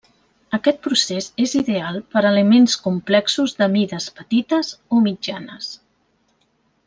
Aquest 0.57 0.79
procés 0.85 1.25
és 1.43 1.51
ideal 1.59 1.99
per 2.15 2.23
elements 2.29 2.77
complexos 2.87 3.53
de 3.61 3.67
mides 3.75 4.09
petites 4.21 4.73
o 4.97 5.03
mitjanes. 5.09 5.69